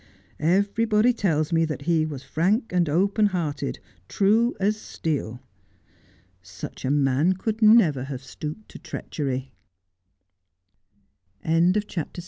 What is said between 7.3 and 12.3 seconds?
could never have stooped to treachery! 104 Just as I Am.